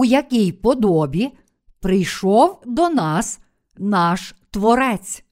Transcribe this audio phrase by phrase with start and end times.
[0.00, 1.32] у якій подобі
[1.80, 3.40] прийшов до нас
[3.76, 5.24] наш Творець.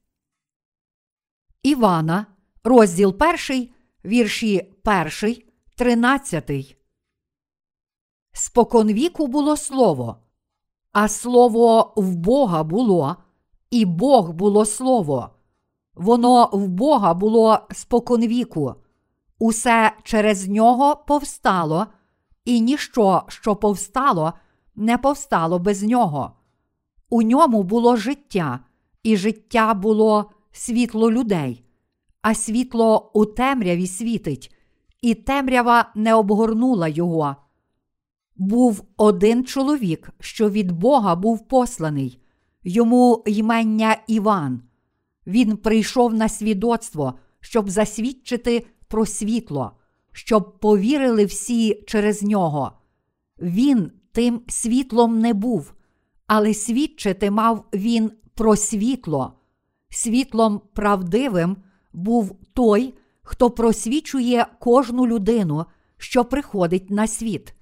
[1.62, 2.26] Івана,
[2.64, 3.16] розділ
[3.48, 3.68] 1,
[4.04, 4.74] вірші
[5.22, 5.36] 1,
[5.76, 6.76] 13.
[8.32, 10.16] Споконвіку було слово,
[10.92, 13.16] а слово в Бога було,
[13.70, 15.30] і Бог було слово.
[15.94, 18.74] Воно в Бога було споконвіку.
[19.38, 21.86] Усе через нього повстало,
[22.44, 24.32] і ніщо, що повстало,
[24.78, 26.32] не повстало без нього.
[27.10, 28.60] У ньому було життя,
[29.02, 31.64] і життя було світло людей,
[32.22, 34.54] а світло у темряві світить,
[35.02, 37.36] і темрява не обгорнула його.
[38.36, 42.20] Був один чоловік, що від Бога був посланий,
[42.64, 44.62] йому ймення Іван.
[45.26, 49.72] Він прийшов на свідоцтво, щоб засвідчити про світло,
[50.12, 52.72] щоб повірили всі через нього.
[53.38, 55.74] Він тим світлом не був,
[56.26, 59.32] але свідчити мав він про світло.
[59.90, 61.56] Світлом правдивим
[61.92, 65.64] був той, хто просвічує кожну людину,
[65.96, 67.54] що приходить на світ.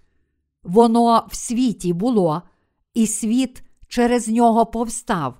[0.63, 2.43] Воно в світі було,
[2.95, 5.35] і світ через нього повстав,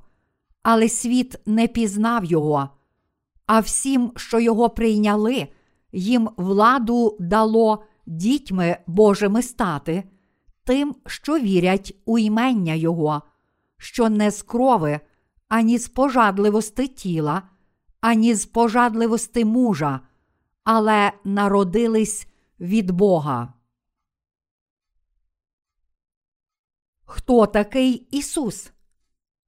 [0.63, 2.69] але світ не пізнав його.
[3.47, 5.49] А всім, що його прийняли,
[5.93, 10.05] їм владу дало дітьми Божими стати,
[10.67, 13.23] тим, що вірять у ймення Його,
[13.77, 15.01] що не з крови,
[15.49, 17.43] ані з пожадливости тіла,
[18.01, 20.01] ані з пожадливости мужа,
[20.65, 22.29] але народились
[22.61, 23.53] від Бога.
[27.05, 28.73] Хто такий Ісус?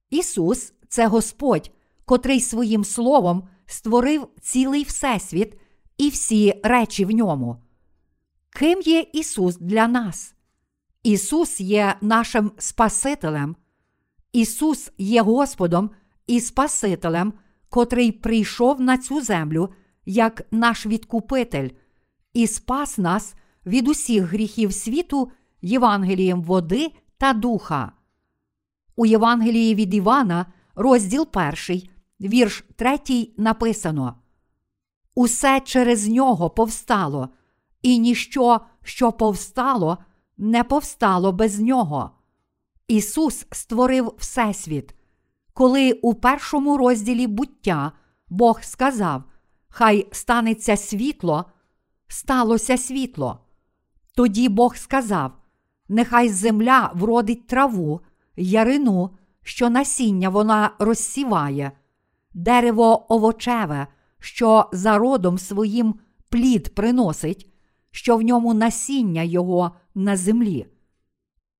[0.09, 1.71] Ісус це Господь,
[2.05, 5.59] котрий своїм словом створив цілий Всесвіт
[5.97, 7.63] і всі речі в ньому.
[8.49, 10.35] Ким є Ісус для нас?
[11.03, 13.55] Ісус є нашим Спасителем.
[14.33, 15.89] Ісус є Господом
[16.27, 17.33] і Спасителем,
[17.69, 19.69] котрий прийшов на цю землю
[20.05, 21.69] як наш відкупитель,
[22.33, 27.91] і спас нас від усіх гріхів світу Євангелієм води та духа.
[28.95, 30.45] У Євангелії від Івана,
[30.75, 31.81] розділ 1,
[32.21, 32.99] вірш 3
[33.37, 34.15] написано:
[35.15, 37.29] Усе через нього повстало,
[37.81, 39.97] і ніщо, що повстало,
[40.39, 42.11] не повстало без нього.
[42.87, 44.95] Ісус створив Всесвіт.
[45.53, 47.91] Коли у першому розділі буття
[48.29, 49.23] Бог сказав:
[49.69, 51.45] Хай станеться світло,
[52.07, 53.39] сталося світло.
[54.15, 55.31] Тоді Бог сказав:
[55.89, 58.01] Нехай земля вродить траву,
[58.35, 59.09] ярину,
[59.43, 61.71] що насіння вона розсіває,
[62.33, 63.87] дерево овочеве,
[64.19, 65.95] що за родом своїм
[66.29, 67.48] плід приносить,
[67.91, 70.67] що в ньому насіння його на землі.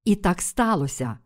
[0.06, 1.17] І так сталося.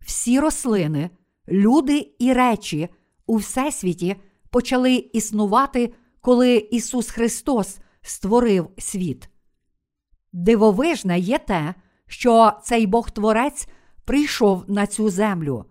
[0.00, 1.10] Всі рослини,
[1.48, 2.88] люди і речі
[3.26, 4.16] у Всесвіті
[4.50, 9.28] почали існувати, коли Ісус Христос створив світ.
[10.32, 11.74] Дивовижне є те,
[12.06, 13.68] що цей Бог Творець
[14.04, 15.64] прийшов на цю землю.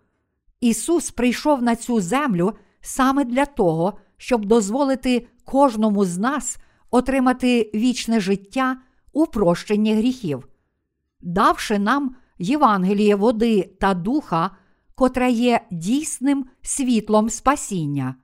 [0.61, 6.57] Ісус прийшов на цю землю саме для того, щоб дозволити кожному з нас
[6.91, 8.77] отримати вічне життя
[9.13, 10.47] у прощенні гріхів,
[11.21, 14.51] давши нам Євангеліє води та духа,
[14.95, 18.15] котре є дійсним світлом спасіння.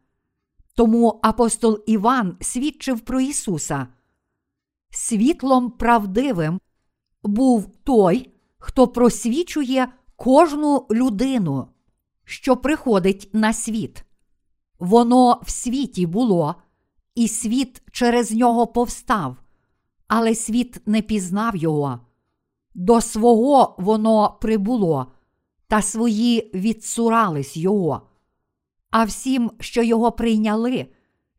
[0.75, 3.87] Тому апостол Іван свідчив про Ісуса.
[4.89, 6.59] Світлом правдивим
[7.23, 11.67] був той, хто просвічує кожну людину,
[12.25, 14.03] що приходить на світ.
[14.79, 16.55] Воно в світі було,
[17.17, 19.37] і світ через нього повстав,
[20.07, 21.99] але світ не пізнав його.
[22.75, 25.11] До свого воно прибуло,
[25.67, 28.01] та свої відсурались його.
[28.89, 30.87] А всім, що його прийняли,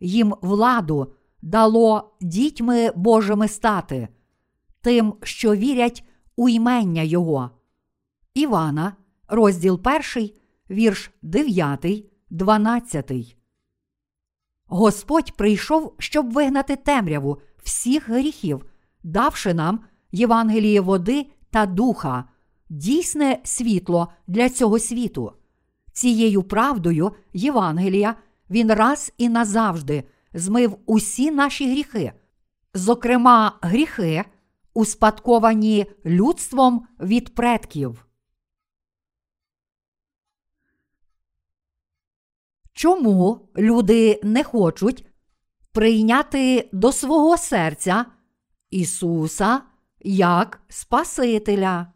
[0.00, 4.08] їм владу дало дітьми Божими стати,
[4.80, 6.04] тим, що вірять
[6.36, 7.50] у ймення Його.
[8.34, 8.96] Івана,
[9.28, 9.80] розділ
[10.14, 10.30] 1,
[10.70, 11.86] вірш 9,
[12.30, 13.37] 12.
[14.68, 18.66] Господь прийшов, щоб вигнати темряву всіх гріхів,
[19.02, 19.80] давши нам
[20.12, 22.24] Євангеліє води та духа,
[22.68, 25.32] дійсне світло для цього світу.
[25.92, 28.14] Цією правдою Євангелія
[28.50, 30.04] він раз і назавжди
[30.34, 32.12] змив усі наші гріхи,
[32.74, 34.24] зокрема, гріхи,
[34.74, 38.07] успадковані людством від предків.
[42.78, 45.06] Чому люди не хочуть
[45.72, 48.04] прийняти до свого серця
[48.70, 49.62] Ісуса
[50.00, 51.92] як Спасителя?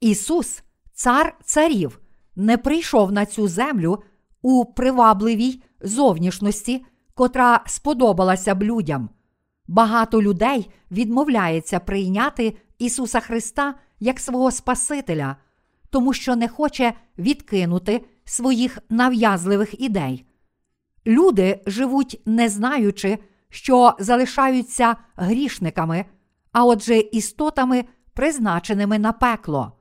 [0.00, 0.62] Ісус,
[0.92, 2.00] цар царів,
[2.36, 4.02] не прийшов на цю землю
[4.42, 6.84] у привабливій зовнішності,
[7.14, 9.10] котра сподобалася б людям.
[9.66, 15.36] Багато людей відмовляється прийняти Ісуса Христа як свого Спасителя,
[15.90, 20.26] тому що не хоче відкинути своїх нав'язливих ідей.
[21.06, 26.04] Люди живуть, не знаючи, що залишаються грішниками,
[26.52, 29.72] а отже, істотами, призначеними на пекло.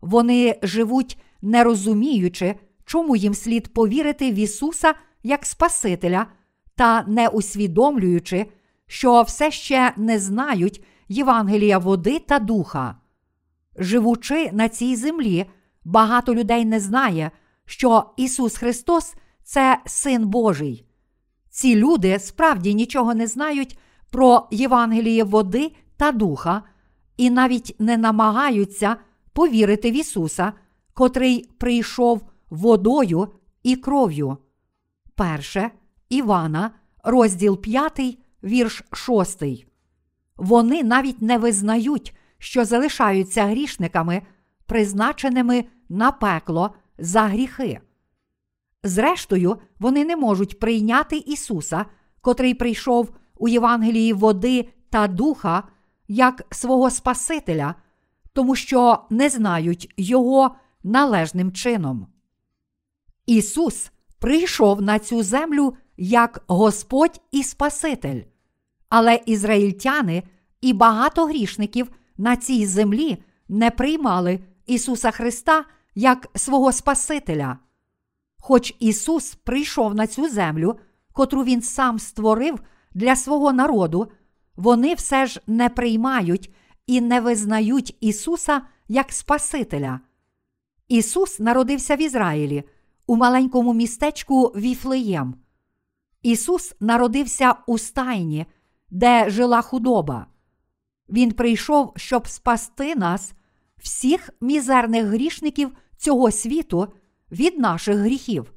[0.00, 2.54] Вони живуть, не розуміючи,
[2.84, 6.26] чому їм слід повірити в Ісуса як Спасителя,
[6.76, 8.46] та не усвідомлюючи,
[8.86, 12.96] що все ще не знають Євангелія води та духа.
[13.76, 15.46] Живучи на цій землі,
[15.84, 17.30] багато людей не знає,
[17.64, 19.14] що Ісус Христос
[19.44, 20.86] це Син Божий.
[21.50, 23.78] Ці люди справді нічого не знають
[24.10, 26.62] про Євангеліє води та духа
[27.16, 28.96] і навіть не намагаються
[29.32, 30.52] повірити в Ісуса,
[30.94, 33.28] котрий прийшов водою
[33.62, 34.36] і кров'ю.
[35.14, 35.70] Перше
[36.08, 36.70] Івана,
[37.04, 39.42] розділ 5, вірш 6.
[40.36, 44.22] Вони навіть не визнають, що залишаються грішниками,
[44.66, 47.80] призначеними на пекло за гріхи.
[48.82, 51.86] Зрештою, вони не можуть прийняти Ісуса,
[52.20, 55.62] котрий прийшов у Євангелії води та духа,
[56.08, 57.74] як свого Спасителя,
[58.32, 60.54] тому що не знають Його
[60.84, 62.06] належним чином.
[63.26, 68.22] Ісус прийшов на цю землю як Господь і Спаситель,
[68.88, 70.22] але ізраїльтяни
[70.60, 75.64] і багато грішників на цій землі не приймали Ісуса Христа
[75.94, 77.58] як свого Спасителя.
[78.38, 80.78] Хоч Ісус прийшов на цю землю,
[81.12, 82.60] котру Він сам створив
[82.94, 84.08] для свого народу,
[84.56, 86.54] вони все ж не приймають
[86.86, 90.00] і не визнають Ісуса як Спасителя.
[90.88, 92.64] Ісус народився в Ізраїлі
[93.06, 95.34] у маленькому містечку Віфлеєм.
[96.22, 98.46] Ісус народився у стайні,
[98.90, 100.26] де жила худоба.
[101.08, 103.32] Він прийшов, щоб спасти нас,
[103.78, 106.88] всіх мізерних грішників цього світу
[107.32, 108.52] від наших гріхів.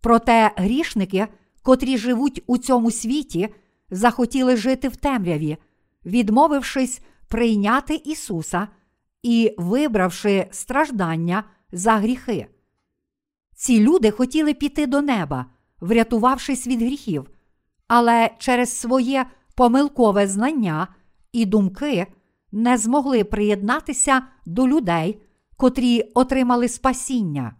[0.00, 1.28] Проте грішники,
[1.62, 3.48] котрі живуть у цьому світі,
[3.90, 5.56] захотіли жити в темряві,
[6.04, 8.68] відмовившись прийняти Ісуса
[9.22, 12.46] і вибравши страждання за гріхи.
[13.56, 15.46] Ці люди хотіли піти до неба,
[15.80, 17.30] врятувавшись від гріхів,
[17.88, 20.88] але через своє помилкове знання
[21.34, 22.06] і думки
[22.52, 25.22] не змогли приєднатися до людей,
[25.56, 27.56] котрі отримали спасіння.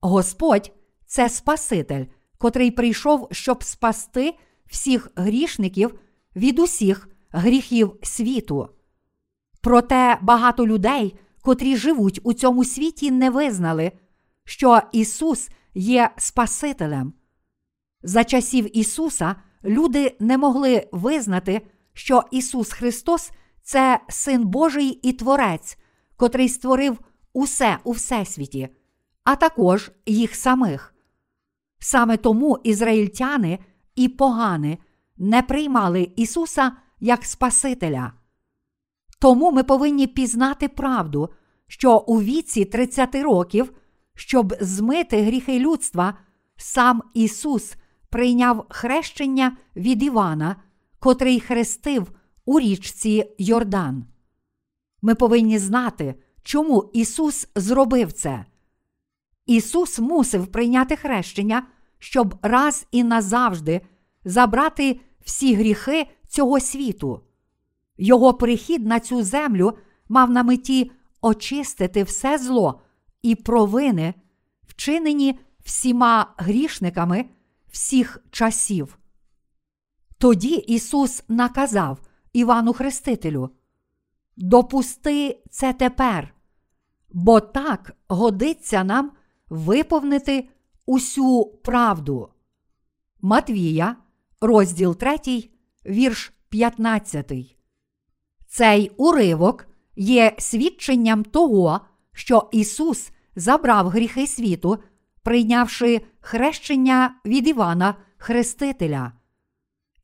[0.00, 0.72] Господь
[1.06, 2.04] це Спаситель,
[2.38, 4.34] котрий прийшов, щоб спасти
[4.66, 5.98] всіх грішників
[6.36, 8.68] від усіх гріхів світу.
[9.60, 13.92] Проте багато людей, котрі живуть у цьому світі, не визнали,
[14.44, 17.12] що Ісус є Спасителем.
[18.02, 21.62] За часів Ісуса люди не могли визнати,
[21.94, 23.30] що Ісус Христос
[23.62, 25.78] це Син Божий і Творець,
[26.16, 26.98] котрий створив
[27.32, 28.68] усе у Всесвіті,
[29.24, 30.94] а також їх самих.
[31.78, 33.58] Саме тому ізраїльтяни
[33.94, 34.78] і погани
[35.16, 38.12] не приймали Ісуса як Спасителя.
[39.18, 41.28] Тому ми повинні пізнати правду,
[41.66, 43.72] що у віці 30 років,
[44.14, 46.14] щоб змити гріхи людства,
[46.56, 47.74] сам Ісус
[48.10, 50.56] прийняв хрещення від Івана,
[51.02, 52.12] котрий хрестив
[52.44, 54.04] у річці Йордан.
[55.02, 58.44] Ми повинні знати, чому Ісус зробив це.
[59.46, 61.66] Ісус мусив прийняти хрещення,
[61.98, 63.80] щоб раз і назавжди
[64.24, 67.20] забрати всі гріхи цього світу.
[67.98, 69.76] Його прихід на цю землю
[70.08, 70.90] мав на меті
[71.20, 72.80] очистити все зло
[73.22, 74.14] і провини,
[74.68, 77.24] вчинені всіма грішниками
[77.70, 78.98] всіх часів.
[80.22, 81.98] Тоді Ісус наказав
[82.32, 83.50] Івану Хрестителю:
[84.36, 86.34] Допусти це тепер,
[87.12, 89.12] бо так годиться нам
[89.48, 90.48] виповнити
[90.86, 92.28] усю правду.
[93.20, 93.96] Матвія,
[94.40, 95.18] розділ 3,
[95.86, 97.32] вірш 15.
[98.46, 101.80] Цей уривок є свідченням того,
[102.12, 104.78] що Ісус забрав гріхи світу,
[105.22, 109.21] прийнявши хрещення від Івана Хрестителя.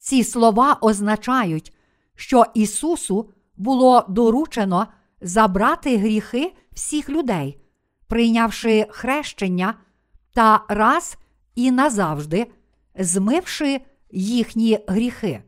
[0.09, 1.73] Ці слова означають,
[2.15, 4.87] що Ісусу було доручено
[5.21, 7.61] забрати гріхи всіх людей,
[8.07, 9.75] прийнявши хрещення
[10.33, 11.17] та раз
[11.55, 12.47] і назавжди
[12.99, 15.43] змивши їхні гріхи.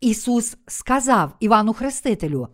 [0.00, 2.48] Ісус сказав Івану Хрестителю: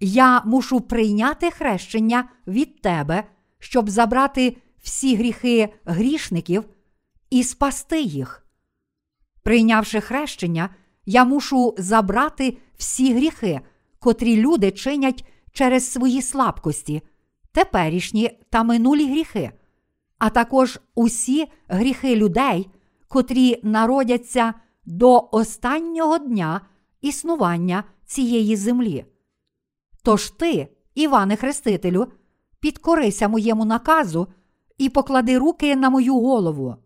[0.00, 3.24] Я мушу прийняти хрещення від тебе,
[3.58, 6.64] щоб забрати всі гріхи грішників
[7.30, 8.45] і спасти їх.
[9.46, 10.68] Прийнявши хрещення,
[11.04, 13.60] я мушу забрати всі гріхи,
[13.98, 17.02] котрі люди чинять через свої слабкості,
[17.52, 19.50] теперішні та минулі гріхи,
[20.18, 22.70] а також усі гріхи людей,
[23.08, 26.60] котрі народяться до останнього дня
[27.00, 29.04] існування цієї землі.
[30.02, 32.06] Тож ти, Іване Хрестителю,
[32.60, 34.26] підкорися моєму наказу
[34.78, 36.76] і поклади руки на мою голову.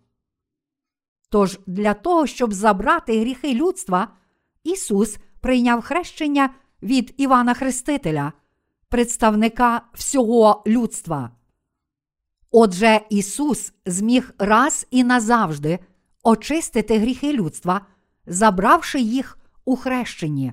[1.31, 4.09] Тож для того, щоб забрати гріхи людства,
[4.65, 6.51] Ісус прийняв хрещення
[6.83, 8.33] від Івана Хрестителя,
[8.89, 11.31] представника всього людства.
[12.51, 15.79] Отже, Ісус зміг раз і назавжди
[16.23, 17.81] очистити гріхи людства,
[18.27, 20.53] забравши їх у хрещенні.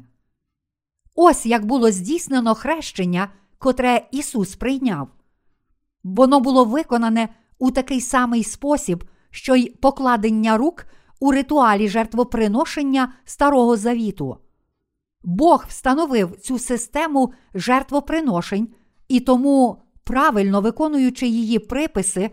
[1.15, 5.09] Ось як було здійснено хрещення, котре Ісус прийняв.
[6.03, 7.29] Воно було виконане
[7.59, 10.85] у такий самий спосіб, що й покладення рук
[11.19, 14.37] у ритуалі жертвоприношення Старого Завіту.
[15.23, 18.67] Бог встановив цю систему жертвоприношень
[19.07, 22.29] і тому, правильно виконуючи її приписи,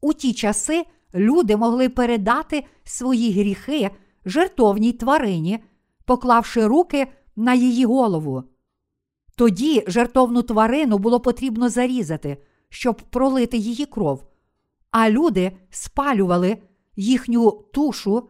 [0.00, 0.84] у ті часи
[1.14, 3.90] люди могли передати свої гріхи
[4.24, 5.64] жертовній тварині,
[6.04, 7.06] поклавши руки
[7.36, 8.44] на її голову.
[9.36, 12.36] Тоді жертовну тварину було потрібно зарізати,
[12.68, 14.24] щоб пролити її кров,
[14.92, 16.58] а люди спалювали
[16.96, 18.28] їхню тушу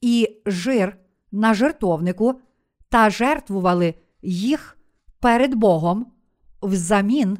[0.00, 0.96] і жир
[1.32, 2.40] на жертовнику
[2.88, 4.78] та жертвували їх
[5.20, 6.12] перед Богом
[6.62, 7.38] взамін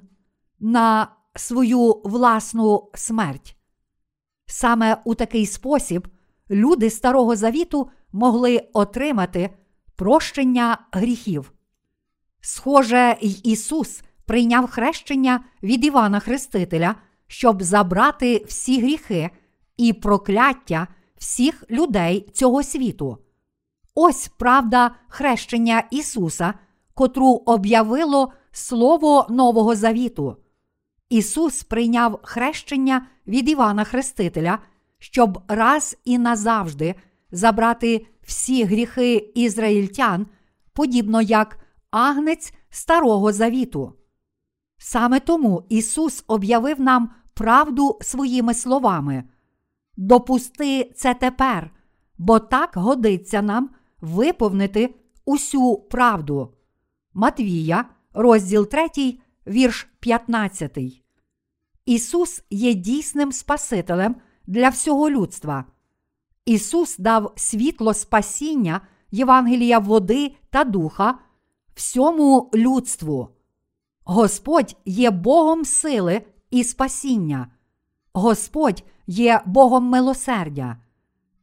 [0.61, 3.57] на свою власну смерть.
[4.47, 6.09] Саме у такий спосіб
[6.51, 9.51] люди Старого Завіту могли отримати
[9.97, 11.53] прощення гріхів.
[12.41, 16.95] Схоже, й Ісус прийняв хрещення від Івана Хрестителя,
[17.29, 19.31] щоб забрати всі гріхи
[19.77, 23.19] і прокляття всіх людей цього світу.
[23.95, 26.55] Ось правда хрещення Ісуса,
[26.95, 30.37] котру об'явило Слово Нового Завіту.
[31.11, 34.59] Ісус прийняв хрещення від Івана Хрестителя,
[34.99, 36.95] щоб раз і назавжди
[37.31, 40.27] забрати всі гріхи ізраїльтян,
[40.73, 41.59] подібно як
[41.91, 43.93] агнець Старого Завіту.
[44.79, 49.25] Саме тому Ісус об'явив нам правду своїми словами.
[49.97, 51.71] Допусти це тепер,
[52.19, 56.55] бо так годиться нам виповнити усю правду.
[57.15, 60.79] Матвія, розділ 3, вірш 15.
[61.87, 64.17] Ісус є дійсним Спасителем
[64.47, 65.65] для всього людства.
[66.45, 68.81] Ісус дав світло спасіння
[69.11, 71.19] Євангелія води та духа
[71.75, 73.29] всьому людству.
[74.05, 77.51] Господь є Богом сили і спасіння.
[78.13, 80.77] Господь є Богом милосердя.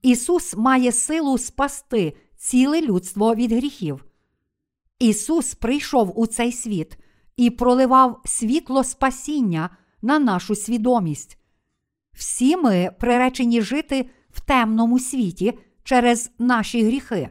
[0.01, 4.05] Ісус має силу спасти ціле людство від гріхів.
[4.99, 6.97] Ісус прийшов у цей світ
[7.37, 9.69] і проливав світло спасіння
[10.01, 11.37] на нашу свідомість.
[12.13, 17.29] Всі ми приречені жити в темному світі через наші гріхи.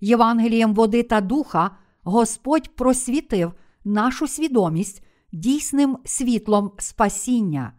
[0.00, 1.70] Євангелієм води та духа
[2.02, 3.52] Господь просвітив
[3.84, 5.02] нашу свідомість
[5.34, 7.72] дійсним світлом спасіння.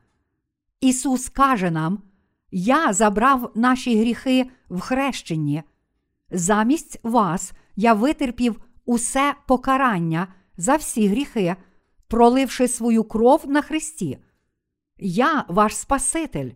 [0.81, 1.99] Ісус каже нам:
[2.51, 5.63] Я забрав наші гріхи в хрещенні.
[6.31, 11.55] Замість вас я витерпів усе покарання за всі гріхи,
[12.07, 14.17] проливши свою кров на Христі.
[14.97, 16.51] Я ваш Спаситель,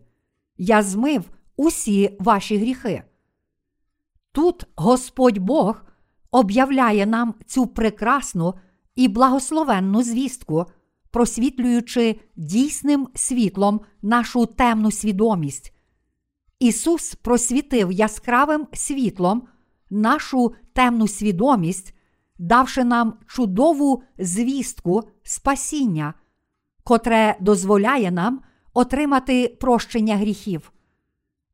[0.56, 3.02] я змив усі ваші гріхи.
[4.32, 5.84] Тут Господь Бог
[6.30, 8.54] об'являє нам цю прекрасну
[8.94, 10.66] і благословенну звістку,
[11.10, 15.74] просвітлюючи дійсним світлом нашу темну свідомість.
[16.58, 19.42] Ісус просвітив яскравим світлом
[19.90, 21.94] нашу темну свідомість,
[22.38, 26.14] давши нам чудову звістку спасіння,
[26.84, 28.40] котре дозволяє нам
[28.74, 30.72] отримати прощення гріхів.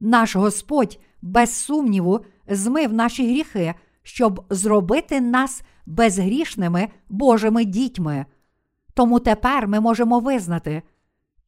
[0.00, 8.26] Наш Господь, без сумніву, змив наші гріхи, щоб зробити нас безгрішними Божими дітьми.
[8.96, 10.82] Тому тепер ми можемо визнати: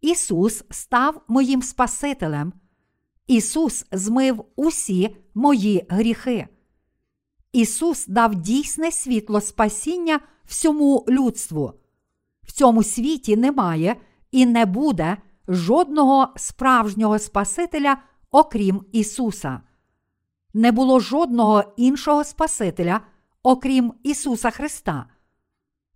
[0.01, 2.53] Ісус став моїм Спасителем.
[3.27, 6.49] Ісус змив усі мої гріхи.
[7.53, 11.73] Ісус дав дійсне світло спасіння всьому людству.
[12.43, 13.97] В цьому світі немає
[14.31, 15.17] і не буде
[15.49, 17.97] жодного справжнього Спасителя,
[18.31, 19.61] окрім Ісуса.
[20.55, 23.01] Не було жодного іншого Спасителя,
[23.43, 25.07] окрім Ісуса Христа.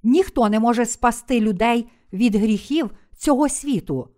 [0.03, 4.09] Ніхто не може спасти людей від гріхів цього світу.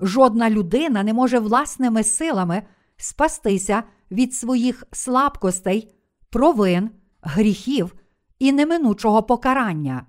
[0.00, 2.62] Жодна людина не може власними силами
[2.96, 5.94] спастися від своїх слабкостей,
[6.30, 6.90] провин,
[7.22, 7.94] гріхів
[8.38, 10.06] і неминучого покарання.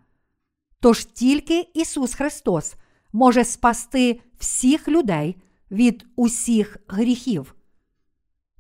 [0.80, 2.76] Тож тільки Ісус Христос
[3.14, 5.36] може спасти всіх людей
[5.72, 7.56] від усіх гріхів.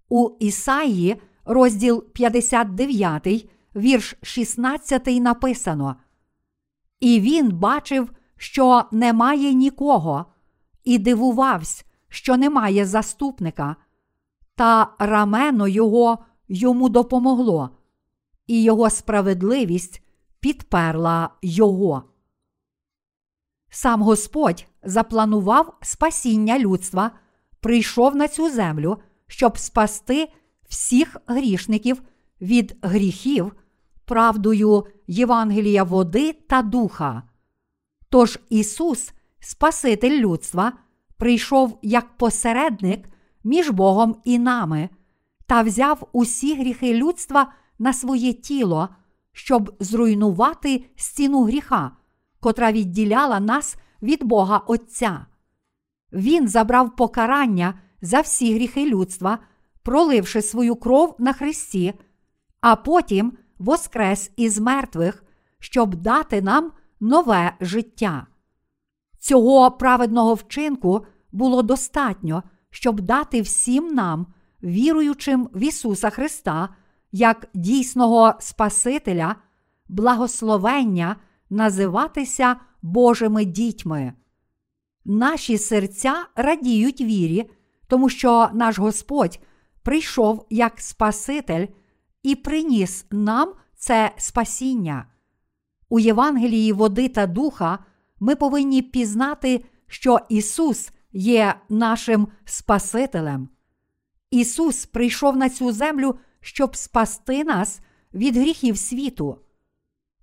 [0.10, 5.96] У Ісаї, розділ 59, вірш 16 написано.
[7.02, 10.26] І він бачив, що немає нікого,
[10.84, 13.76] і дивувався, що немає заступника,
[14.56, 16.18] та рамено його
[16.48, 17.70] йому допомогло,
[18.48, 20.04] і його справедливість
[20.40, 22.04] підперла його.
[23.70, 27.12] Сам Господь запланував спасіння людства,
[27.60, 30.30] прийшов на цю землю, щоб спасти
[30.70, 32.02] всіх грішників
[32.42, 33.56] від гріхів,
[34.06, 37.24] правдою Євангелія води та духа.
[38.10, 40.74] Тож Ісус, Спаситель людства,
[41.18, 43.10] прийшов як посередник
[43.44, 44.90] між Богом і нами
[45.46, 48.90] та взяв усі гріхи людства на своє тіло,
[49.32, 51.92] щоб зруйнувати стіну гріха,
[52.40, 55.26] котра відділяла нас від Бога Отця.
[56.14, 59.40] Він забрав покарання за всі гріхи людства,
[59.84, 61.94] проливши свою кров на Христі,
[62.62, 65.24] а потім воскрес із мертвих,
[65.60, 68.28] щоб дати нам нове життя.
[69.20, 74.28] Цього праведного вчинку було достатньо, щоб дати всім нам,
[74.64, 76.70] віруючим в Ісуса Христа,
[77.12, 79.36] як дійсного Спасителя,
[79.90, 81.16] благословення
[81.50, 84.14] називатися Божими дітьми.
[85.06, 87.50] Наші серця радіють вірі,
[87.88, 89.40] тому що наш Господь
[89.84, 91.68] прийшов як Спаситель
[92.24, 95.06] і приніс нам це спасіння.
[95.90, 97.80] У Євангелії води та духа
[98.20, 103.50] ми повинні пізнати, що Ісус є нашим Спасителем.
[104.32, 107.80] Ісус прийшов на цю землю, щоб спасти нас
[108.14, 109.38] від гріхів світу.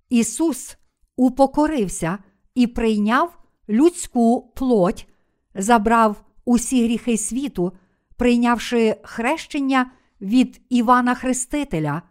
[0.09, 0.77] Ісус
[1.15, 2.17] упокорився
[2.55, 3.37] і прийняв
[3.69, 5.07] людську плоть,
[5.55, 7.73] забрав усі гріхи світу,
[8.17, 12.01] прийнявши хрещення від Івана Хрестителя,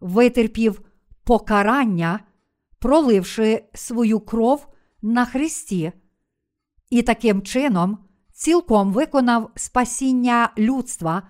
[0.00, 0.82] витерпів
[1.24, 2.20] покарання,
[2.78, 4.68] проливши свою кров
[5.02, 5.92] на Христі,
[6.90, 7.98] і таким чином
[8.32, 11.22] цілком виконав спасіння людства,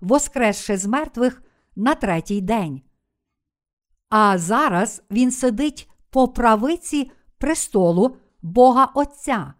[0.00, 1.42] воскресши з мертвих
[1.76, 2.82] на третій день.
[4.08, 9.54] А зараз він сидить по правиці престолу Бога Отця.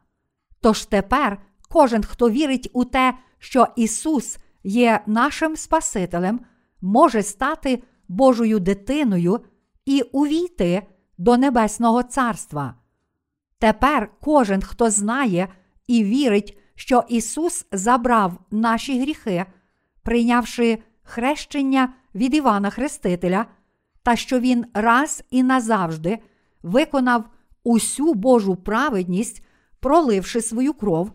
[0.61, 6.41] Тож тепер кожен, хто вірить у те, що Ісус є нашим Спасителем,
[6.81, 9.41] може стати Божою дитиною
[9.87, 10.83] і увійти
[11.19, 12.75] до Небесного Царства.
[13.59, 15.49] Тепер кожен, хто знає
[15.87, 19.47] і вірить, що Ісус забрав наші гріхи,
[20.03, 23.47] прийнявши хрещення від Івана Хрестителя,
[24.03, 26.19] та що Він раз і назавжди
[26.63, 27.25] виконав
[27.65, 29.45] усю Божу праведність,
[29.81, 31.13] проливши свою кров,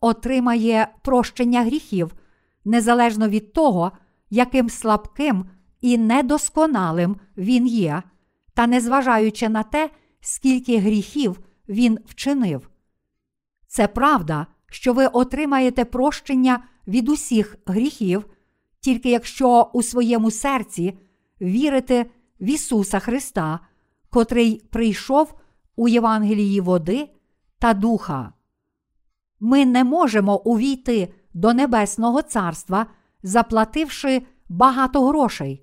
[0.00, 2.14] отримає прощення гріхів,
[2.66, 3.92] незалежно від того,
[4.30, 5.44] яким слабким
[5.80, 8.02] і недосконалим він є,
[8.54, 12.70] та незважаючи на те, скільки гріхів він вчинив.
[13.66, 18.26] Це правда, що ви отримаєте прощення від усіх гріхів,
[18.80, 20.98] тільки якщо у своєму серці
[21.40, 22.06] вірите
[22.40, 23.60] в Ісуса Христа,
[24.10, 25.34] котрий прийшов
[25.76, 27.08] у Євангелії води
[27.58, 28.32] та духа.
[29.40, 32.86] Ми не можемо увійти до Небесного Царства,
[33.22, 35.62] заплативши багато грошей,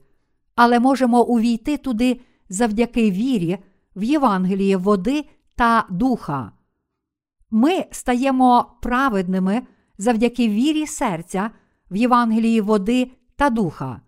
[0.55, 3.57] але можемо увійти туди завдяки вірі
[3.95, 6.51] в Євангеліє води та духа.
[7.51, 9.61] Ми стаємо праведними
[9.97, 11.51] завдяки вірі серця
[11.91, 14.01] в Євангелії води та духа.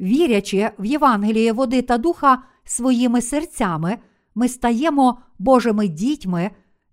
[0.00, 3.98] Вірячи в Євангеліє води та духа своїми серцями,
[4.34, 6.50] ми стаємо Божими дітьми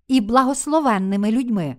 [0.08, 1.76] і благословенними людьми.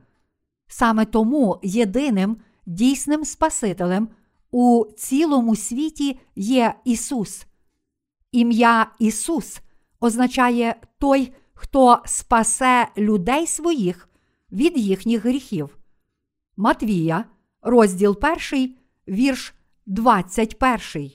[0.68, 4.10] Саме тому єдиним дійсним Спасителем
[4.52, 7.46] у цілому світі є Ісус.
[8.32, 9.60] Ім'я Ісус
[10.00, 14.10] означає той, хто спасе людей своїх
[14.52, 15.78] від їхніх гріхів.
[16.58, 17.26] Матвія,
[17.62, 18.18] розділ
[18.52, 18.76] 1,
[19.08, 19.54] вірш
[19.86, 21.12] 21.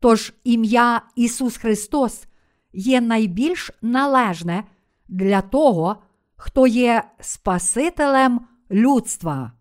[0.00, 2.24] Тож ім'я Ісус Христос
[2.72, 4.64] є найбільш належне
[5.08, 5.96] для того,
[6.36, 9.52] хто є Спасителем людства.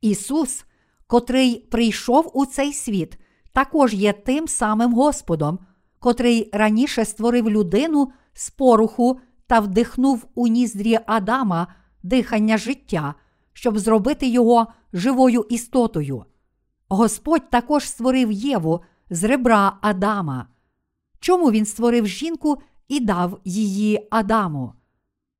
[0.00, 0.64] Ісус,
[1.06, 3.18] котрий прийшов у цей світ,
[3.52, 5.58] також є тим самим Господом,
[5.98, 11.66] котрий раніше створив людину з поруху та вдихнув у ніздрі Адама
[12.02, 13.14] дихання життя,
[13.52, 16.24] щоб зробити його живою істотою.
[16.88, 18.80] Господь також створив Єву
[19.10, 20.46] з ребра Адама.
[21.20, 22.58] Чому він створив жінку
[22.88, 24.72] і дав її Адаму?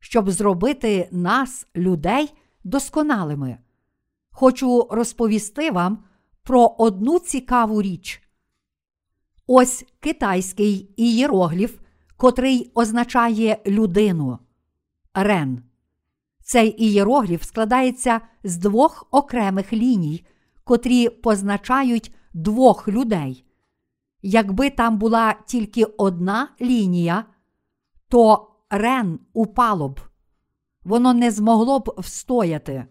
[0.04, 2.34] Щоб зробити нас, людей,
[2.64, 3.58] досконалими.
[4.30, 6.04] Хочу розповісти вам
[6.42, 8.22] про одну цікаву річ.
[9.46, 11.78] Ось китайський ієрогліф,
[12.16, 14.38] котрий означає людину.
[15.14, 15.62] Рен.
[16.44, 20.26] Цей ієрогліф складається з двох окремих ліній,
[20.64, 23.44] котрі позначають двох людей.
[24.22, 27.24] Якби там була тільки одна лінія,
[28.08, 30.00] то рен упало б,
[30.84, 32.86] воно не змогло б встояти.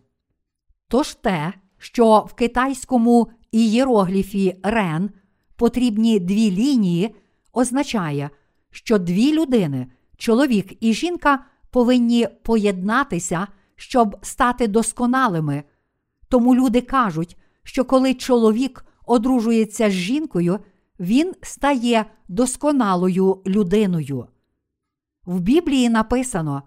[0.87, 5.09] Тож те, що в китайському ієрогліфі рен
[5.55, 7.15] потрібні дві лінії,
[7.53, 8.29] означає,
[8.69, 15.63] що дві людини, чоловік і жінка, повинні поєднатися, щоб стати досконалими.
[16.29, 20.59] Тому люди кажуть, що коли чоловік одружується з жінкою,
[20.99, 24.27] він стає досконалою людиною.
[25.25, 26.63] В Біблії написано: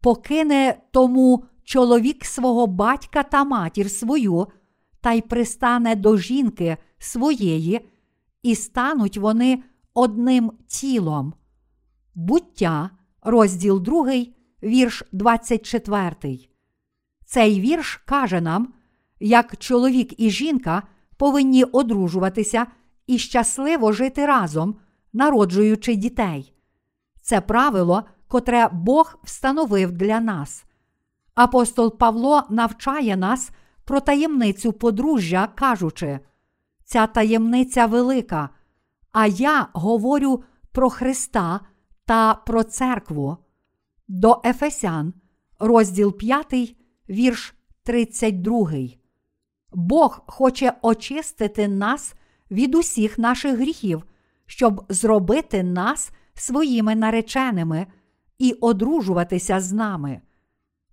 [0.00, 4.46] покине тому чоловік свого батька та матір свою,
[5.00, 7.88] та й пристане до жінки своєї,
[8.42, 9.62] і стануть вони
[9.94, 11.34] одним тілом.
[12.14, 12.90] Буття,
[13.22, 14.12] розділ 2,
[14.62, 16.38] вірш 24.
[17.26, 18.72] Цей вірш каже нам,
[19.20, 20.82] як чоловік і жінка
[21.16, 22.66] повинні одружуватися
[23.06, 24.76] і щасливо жити разом,
[25.12, 26.57] народжуючи дітей.
[27.28, 30.64] Це правило, котре Бог встановив для нас.
[31.34, 33.50] Апостол Павло навчає нас
[33.84, 36.20] про таємницю подружжя, кажучи,
[36.84, 38.48] ця таємниця велика,
[39.12, 41.60] а я говорю про Христа
[42.04, 43.36] та про церкву.
[44.08, 45.14] До Ефесян,
[45.58, 46.76] розділ 5,
[47.08, 48.70] вірш 32.
[49.72, 52.14] Бог хоче очистити нас
[52.50, 54.04] від усіх наших гріхів,
[54.46, 57.86] щоб зробити нас своїми нареченими
[58.38, 60.20] і одружуватися з нами.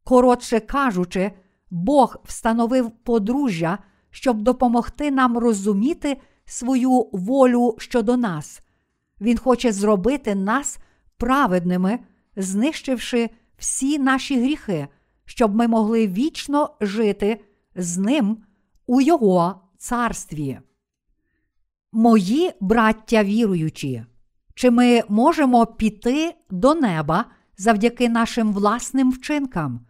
[0.04, 1.32] Коротше кажучи,
[1.70, 3.78] Бог встановив подружжя,
[4.10, 8.62] щоб допомогти нам розуміти свою волю щодо нас.
[9.22, 10.80] Він хоче зробити нас
[11.18, 12.00] праведними,
[12.36, 14.88] знищивши всі наші гріхи,
[15.26, 17.42] щоб ми могли вічно жити
[17.76, 18.38] з ним
[18.86, 20.60] у Його царстві.
[21.92, 24.06] Мої браття віруючі,
[24.56, 27.26] чи ми можемо піти до неба
[27.58, 29.86] завдяки нашим власним вчинкам?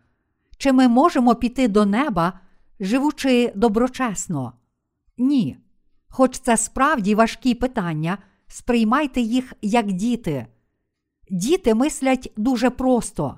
[0.58, 2.39] Чи ми можемо піти до неба,
[2.80, 4.54] живучи доброчесно?
[5.17, 5.58] Ні.
[6.08, 10.47] Хоч це справді важкі питання, сприймайте їх як діти.
[11.30, 13.38] Діти мислять дуже просто.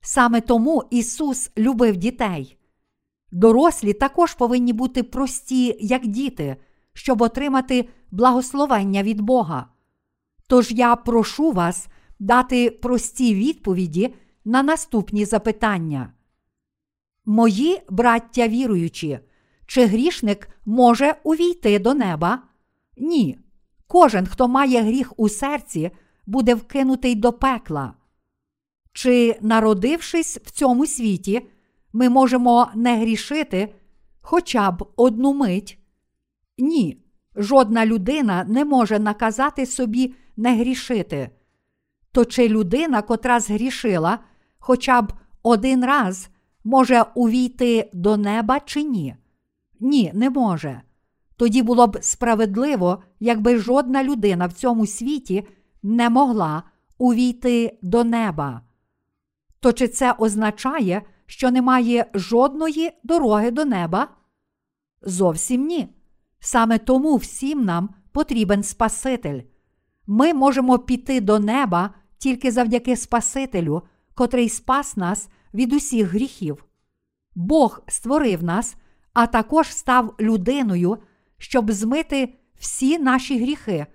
[0.00, 2.58] Саме тому Ісус любив дітей.
[3.32, 6.56] Дорослі також повинні бути прості, як діти,
[6.92, 9.66] щоб отримати благословення від Бога.
[10.48, 16.12] Тож я прошу вас дати прості відповіді на наступні запитання.
[17.24, 19.18] Мої браття віруючі,
[19.66, 22.42] чи грішник може увійти до неба?
[22.96, 23.38] Ні.
[23.86, 25.90] Кожен, хто має гріх у серці,
[26.26, 27.94] буде вкинутий до пекла.
[28.92, 31.48] Чи, народившись в цьому світі,
[31.92, 33.74] ми можемо не грішити
[34.20, 35.78] хоча б одну мить?
[36.58, 37.02] Ні,
[37.36, 41.30] жодна людина не може наказати собі не грішити.
[42.12, 44.18] То чи людина, котра згрішила,
[44.58, 46.28] хоча б один раз
[46.64, 49.16] може увійти до неба чи ні?
[49.80, 50.82] Ні, не може.
[51.36, 55.46] Тоді було б справедливо, якби жодна людина в цьому світі
[55.82, 56.62] не могла
[56.98, 58.62] увійти до неба.
[59.60, 64.08] То чи це означає, що немає жодної дороги до неба?
[65.02, 65.88] Зовсім ні.
[66.40, 69.40] Саме тому всім нам потрібен Спаситель.
[70.10, 73.82] Ми можемо піти до неба тільки завдяки Спасителю,
[74.14, 76.64] котрий спас нас від усіх гріхів.
[77.34, 78.76] Бог створив нас,
[79.12, 80.98] а також став людиною,
[81.38, 83.86] щоб змити всі наші гріхи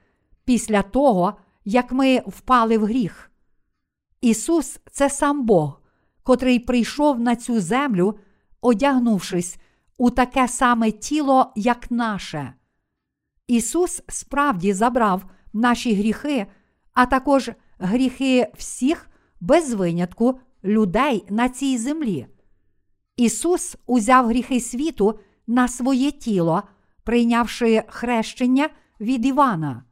[0.45, 3.31] після того, як ми впали в гріх.
[4.21, 5.81] Ісус це сам Бог,
[6.23, 8.19] котрий прийшов на цю землю,
[8.61, 9.57] одягнувшись
[9.97, 12.53] у таке саме тіло, як наше.
[13.47, 15.23] Ісус справді забрав
[15.53, 16.45] наші гріхи,
[16.93, 19.09] а також гріхи всіх
[19.41, 22.27] без винятку людей на цій землі.
[23.17, 26.63] Ісус узяв гріхи світу на своє тіло,
[27.03, 29.83] прийнявши хрещення від Івана.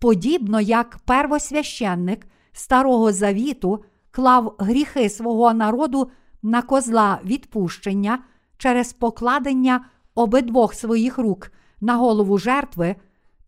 [0.00, 6.10] подібно як первосвященник Старого Завіту клав гріхи свого народу
[6.42, 8.18] на козла відпущення
[8.58, 12.96] через покладення обидвох своїх рук на голову жертви,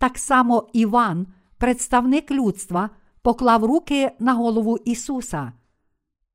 [0.05, 1.27] так само Іван,
[1.59, 2.90] представник людства,
[3.23, 5.53] поклав руки на голову Ісуса.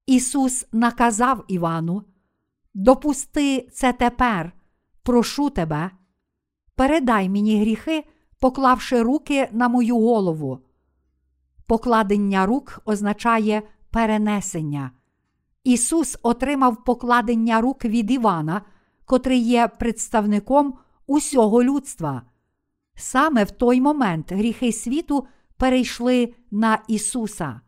[0.06, 2.04] Ісус наказав Івану:
[2.74, 4.52] Допусти це тепер,
[5.04, 5.92] прошу тебе,
[6.76, 8.04] передай мені гріхи,
[8.40, 10.60] поклавши руки на мою голову.
[11.68, 14.92] Покладення рук означає перенесення.
[15.64, 18.62] Ісус отримав покладення рук від Івана,
[19.06, 20.74] котрий є представником
[21.08, 22.22] усього людства.
[23.00, 27.62] Саме в той момент гріхи світу перейшли на Ісуса.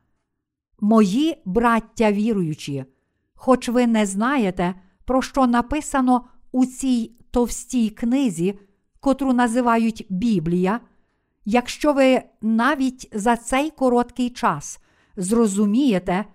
[0.80, 2.86] Мої браття віруючі,
[3.34, 8.60] хоч ви не знаєте, про що написано у цій товстій книзі,
[9.00, 10.80] котру називають Біблія,
[11.46, 14.80] якщо ви навіть за цей короткий час
[15.16, 16.26] зрозумієте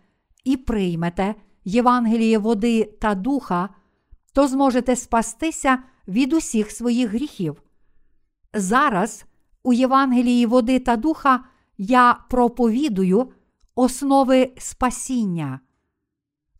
[0.44, 3.68] і приймете Євангеліє води та духа,
[4.32, 5.78] то зможете спастися
[6.08, 7.62] від усіх своїх гріхів.
[8.56, 9.24] Зараз
[9.62, 11.44] у Євангелії води та духа
[11.78, 13.28] я проповідую
[13.74, 15.60] основи спасіння.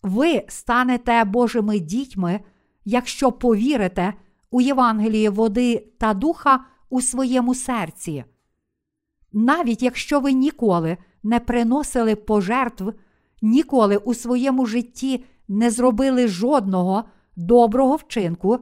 [0.02, 2.40] Ви станете Божими дітьми,
[2.85, 4.14] якщо повірите
[4.50, 8.24] у Євангеліє води та духа у своєму серці.
[9.32, 12.92] Навіть якщо ви ніколи не приносили пожертв,
[13.42, 17.04] ніколи у своєму житті не зробили жодного
[17.37, 18.59] доброго вчинку,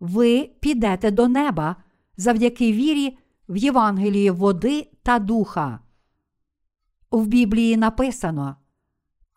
[0.00, 1.76] ви підете до неба
[2.16, 5.80] завдяки вірі в Євангелії води та духа.
[7.10, 8.56] В Біблії написано: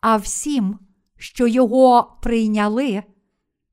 [0.00, 0.78] а всім,
[1.16, 3.02] що його прийняли,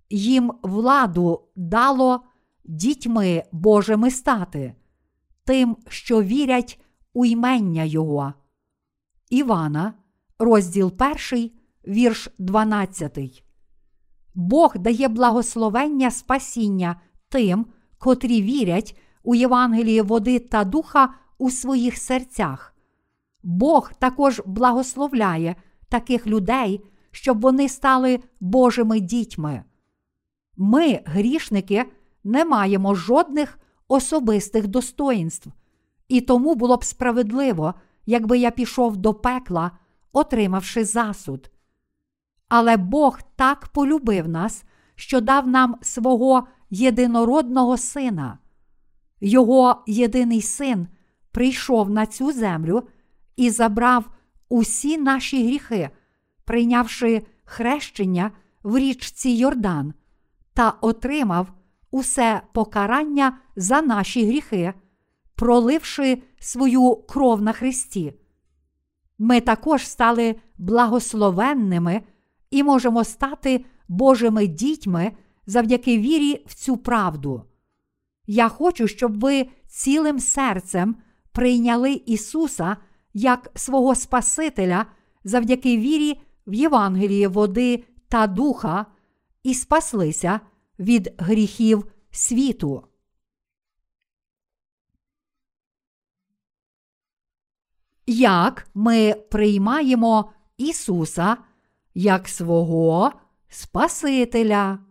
[0.09, 2.23] їм владу дало
[2.63, 4.75] дітьми Божими стати,
[5.43, 6.81] тим, що вірять
[7.13, 8.33] у ймення Його.
[9.29, 9.93] Івана,
[10.39, 10.93] розділ
[11.31, 11.51] 1,
[11.87, 13.43] вірш 12.
[14.35, 17.65] Бог дає благословення спасіння тим,
[18.05, 22.75] котрі вірять у Євангеліє води та духа у своїх серцях.
[23.43, 25.55] Бог також благословляє
[25.89, 29.63] таких людей, щоб вони стали Божими дітьми.
[30.57, 31.85] Ми, грішники,
[32.23, 35.49] не маємо жодних особистих достоїнств,
[36.07, 37.73] і тому було б справедливо,
[38.05, 39.71] якби я пішов до пекла,
[40.11, 41.51] отримавши засуд.
[42.47, 44.63] Але Бог так полюбив нас,
[44.95, 48.37] що дав нам свого єдинородного сина.
[49.21, 50.87] Його єдиний син
[51.31, 52.83] прийшов на цю землю
[53.35, 54.09] і забрав
[54.49, 55.89] усі наші гріхи,
[56.45, 58.31] прийнявши хрещення
[58.63, 59.93] в річці Йордан,
[60.53, 61.47] та отримав
[61.91, 64.73] усе покарання за наші гріхи,
[65.35, 68.13] проливши свою кров на Христі.
[69.17, 72.01] Ми також стали благословенними
[72.51, 75.11] і можемо стати Божими дітьми
[75.45, 77.43] завдяки вірі в цю правду.
[78.27, 80.95] Я хочу, щоб ви цілим серцем
[81.31, 82.77] прийняли Ісуса
[83.13, 84.85] як свого Спасителя
[85.23, 88.85] завдяки вірі в Євангеліє води та духа
[89.43, 90.39] і спаслися
[90.79, 92.87] від гріхів світу.
[98.07, 101.37] Як ми приймаємо Ісуса
[101.93, 103.11] як свого
[103.49, 104.84] Спасителя?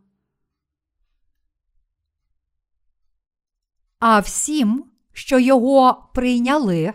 [4.07, 6.93] А всім, що його прийняли,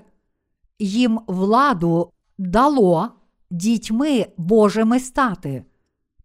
[0.80, 3.12] їм владу дало
[3.52, 5.66] дітьми Божими стати,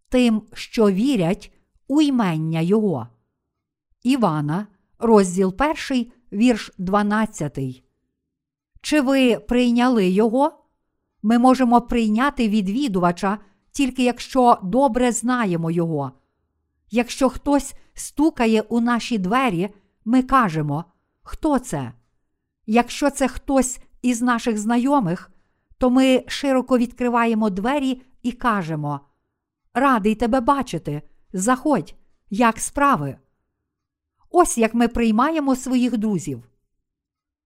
[0.08, 1.52] тим, що вірять
[1.88, 3.08] у ймення Його.
[4.02, 4.66] Івана,
[4.98, 5.54] розділ
[5.90, 7.84] 1, вірш 12.
[8.80, 10.52] Чи ви прийняли Його?
[11.22, 13.38] Ми можемо прийняти відвідувача
[13.72, 16.12] тільки якщо добре знаємо Його.
[16.90, 19.70] Якщо хтось стукає у наші двері,
[20.04, 20.84] ми кажемо,
[21.22, 21.92] хто це?
[22.66, 25.30] Якщо це хтось із наших знайомих,
[25.78, 29.00] то ми широко відкриваємо двері і кажемо:
[29.74, 31.94] Радий тебе бачити, заходь,
[32.30, 33.16] як справи.
[34.30, 36.48] Ось як ми приймаємо своїх друзів.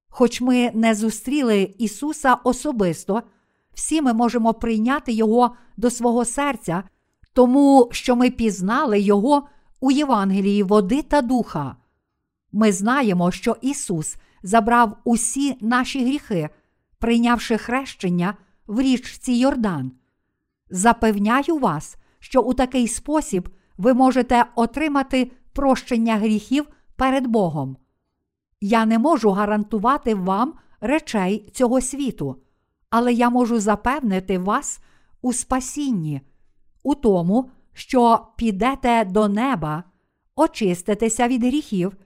[0.09, 3.23] Хоч ми не зустріли Ісуса особисто,
[3.75, 6.83] всі ми можемо прийняти Його до свого серця,
[7.33, 9.49] тому що ми пізнали Його
[9.81, 11.77] у Євангелії води та духа.
[12.53, 16.49] Ми знаємо, що Ісус забрав усі наші гріхи,
[16.99, 18.35] прийнявши хрещення
[18.67, 19.93] в річці Йордан.
[20.71, 27.77] Запевняю вас, що у такий спосіб ви можете отримати прощення гріхів перед Богом.
[28.61, 32.37] Я не можу гарантувати вам речей цього світу,
[32.91, 34.81] але я можу запевнити вас
[35.23, 36.21] у спасінні,
[36.83, 39.85] у тому, що підете до неба,
[40.37, 41.97] очиститеся від гріхів,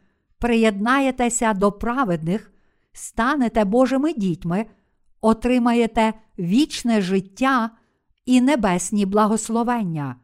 [0.43, 2.53] приєднаєтеся до праведних,
[2.93, 4.67] станете Божими дітьми,
[5.21, 7.71] отримаєте вічне життя
[8.27, 10.17] і небесні благословення.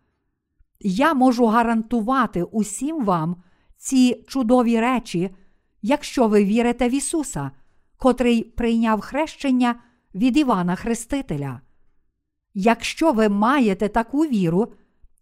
[0.81, 3.42] Я можу гарантувати усім вам
[3.76, 5.31] ці чудові речі,
[5.83, 7.50] якщо ви вірите в Ісуса,
[7.96, 9.74] котрий прийняв хрещення
[10.14, 11.61] від Івана Хрестителя.
[12.54, 14.72] Якщо ви маєте таку віру,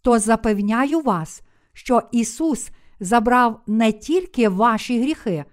[0.02, 5.44] то запевняю вас, що Ісус забрав не тільки ваші гріхи,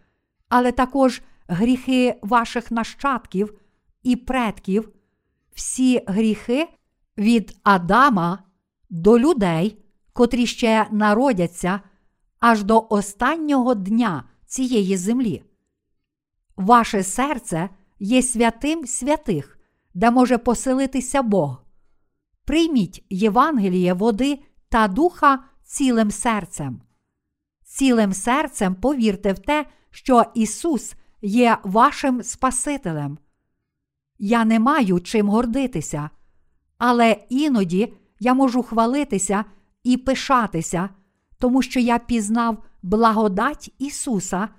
[0.49, 3.59] але також гріхи ваших нащадків
[4.03, 4.89] і предків,
[5.53, 6.67] всі гріхи
[7.17, 8.39] від Адама
[8.89, 9.77] до людей,
[10.13, 11.81] котрі ще народяться
[12.39, 15.43] аж до останнього дня цієї землі.
[16.55, 19.59] Ваше серце є святим святих,
[19.93, 21.63] де може поселитися Бог.
[22.45, 26.81] Прийміть Євангеліє води та духа цілим серцем.
[27.75, 33.17] Цілим серцем повірте в те, що Ісус є вашим Спасителем.
[34.19, 36.09] Я не маю чим гордитися,
[36.77, 39.45] але іноді я можу хвалитися
[39.83, 40.89] і пишатися,
[41.39, 44.49] тому що я пізнав благодать Ісуса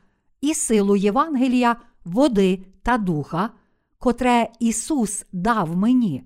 [0.40, 3.50] і силу Євангелія, води та духа,
[3.98, 6.24] котре Ісус дав мені.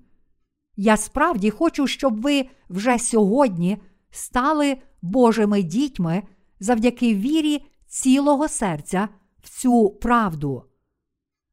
[0.77, 3.79] Я справді хочу, щоб ви вже сьогодні
[4.11, 6.23] стали Божими дітьми
[6.61, 9.09] завдяки вірі цілого серця
[9.43, 10.65] в цю правду.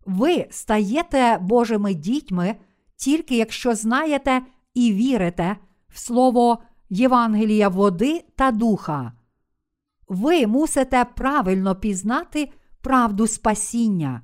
[0.06, 2.56] Ви стаєте Божими дітьми
[2.96, 4.42] тільки якщо знаєте
[4.74, 5.58] і вірите
[5.90, 9.12] в Слово Євангелія води та духа.
[10.08, 14.22] Ви мусите правильно пізнати правду спасіння.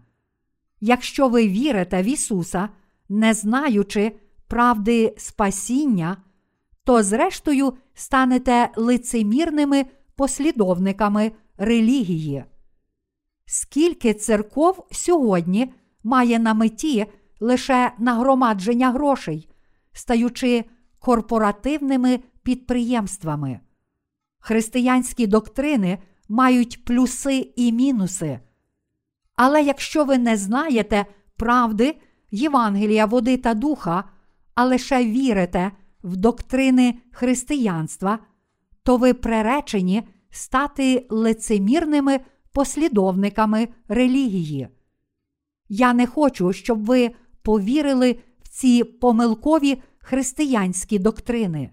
[0.82, 2.70] Якщо ви вірите в Ісуса,
[3.10, 4.16] не знаючи
[4.48, 6.18] правди спасіння,
[6.84, 12.44] то зрештою станете лицемірними послідовниками релігії.
[13.46, 17.06] Скільки церков сьогодні має на меті
[17.40, 19.50] лише нагромадження грошей,
[19.94, 20.66] стаючи
[21.00, 23.60] корпоративними підприємствами.
[24.40, 25.98] Християнські доктрини
[26.30, 28.40] мають плюси і мінуси.
[29.36, 31.98] Але якщо ви не знаєте правди
[32.32, 34.04] Євангелія води та духа,
[34.56, 35.72] а лише вірите
[36.04, 38.20] в доктрини християнства,
[38.84, 42.20] то ви преречені стати лицемірними
[42.52, 44.68] послідовниками релігії.
[45.70, 51.70] Я не хочу, щоб ви повірили в ці помилкові християнські доктрини.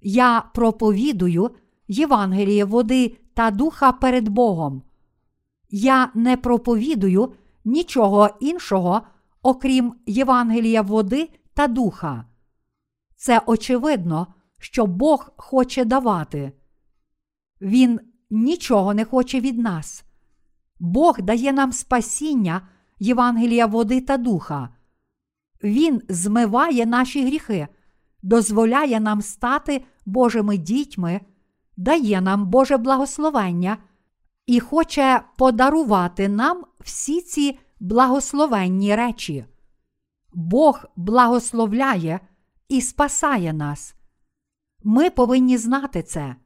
[0.00, 1.50] Я проповідую
[1.88, 4.82] Євангеліє води та духа перед Богом.
[5.70, 7.32] Я не проповідую
[7.64, 9.02] нічого іншого,
[9.42, 12.24] окрім Євангелія води та духа.
[13.16, 14.26] Це очевидно,
[14.60, 16.52] що Бог хоче давати.
[17.60, 20.04] Він нічого не хоче від нас.
[20.78, 22.68] Бог дає нам спасіння
[22.98, 24.68] Євангелія води та духа.
[25.62, 27.68] Він змиває наші гріхи,
[28.22, 31.20] дозволяє нам стати Божими дітьми,
[31.76, 33.76] дає нам Боже благословення
[34.46, 39.44] і хоче подарувати нам всі ці благословенні речі.
[40.32, 42.20] Бог благословляє
[42.68, 43.94] і спасає нас.
[44.84, 46.36] Ми повинні знати це.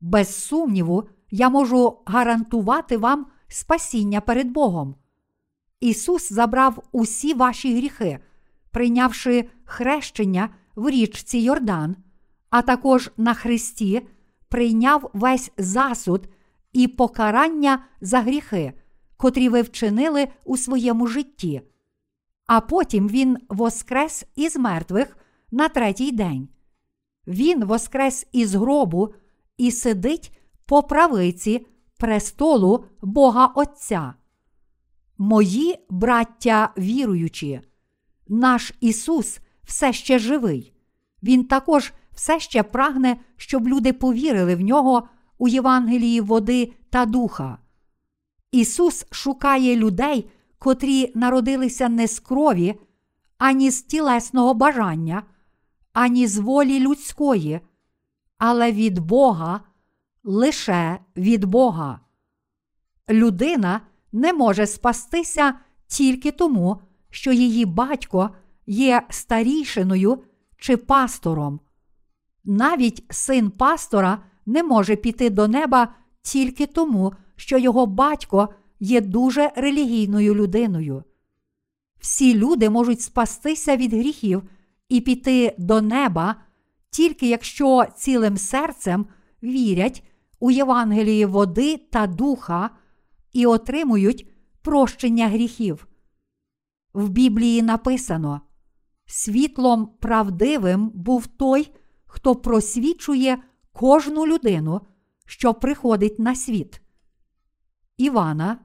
[0.00, 4.94] Без сумніву, я можу гарантувати вам спасіння перед Богом.
[5.80, 8.18] Ісус забрав усі ваші гріхи,
[8.70, 11.96] прийнявши хрещення в річці Йордан,
[12.50, 14.08] а також на Христі
[14.48, 16.28] прийняв весь засуд
[16.72, 18.72] і покарання за гріхи,
[19.16, 21.62] котрі ви вчинили у своєму житті.
[22.46, 25.16] А потім Він воскрес із мертвих
[25.50, 26.48] на третій день.
[27.28, 29.14] Він воскрес із гробу
[29.56, 31.66] і сидить по правиці
[31.98, 34.14] престолу Бога Отця.
[35.18, 37.60] Мої браття віруючі,
[38.28, 40.74] наш Ісус все ще живий.
[41.22, 45.08] Він також все ще прагне, щоб люди повірили в нього
[45.38, 47.58] у Євангелії води та духа.
[48.52, 52.80] Ісус шукає людей, котрі народилися не з крові,
[53.38, 55.22] ані з тілесного бажання,
[55.92, 57.60] ані з волі людської,
[58.38, 59.60] але від Бога,
[60.24, 62.00] лише від Бога.
[63.10, 63.80] Людина
[64.12, 65.54] не може спастися
[65.86, 66.80] тільки тому,
[67.10, 68.30] що її батько
[68.66, 70.22] є старішиною
[70.56, 71.60] чи пастором.
[72.44, 78.48] Навіть син пастора не може піти до неба тільки тому, що його батько
[78.80, 81.04] є дуже релігійною людиною.
[82.00, 84.42] Всі люди можуть спастися від гріхів
[84.88, 86.36] і піти до неба,
[86.90, 89.06] тільки якщо цілим серцем
[89.42, 90.04] вірять
[90.40, 92.70] у Євангелії води та духа
[93.32, 94.30] і отримують
[94.62, 95.88] прощення гріхів.
[96.94, 98.40] В Біблії написано:
[99.06, 101.74] світлом правдивим був той,
[102.06, 103.38] хто просвічує
[103.72, 104.80] кожну людину,
[105.26, 106.80] що приходить на світ.
[107.96, 108.58] Івана,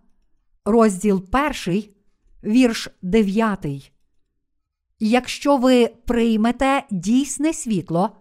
[0.66, 1.26] розділ
[1.68, 1.84] 1,
[2.44, 3.93] вірш 9.
[5.06, 8.16] Якщо ви приймете дійсне світло,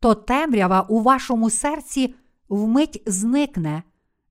[0.00, 2.14] то темрява у вашому серці
[2.48, 3.82] вмить зникне,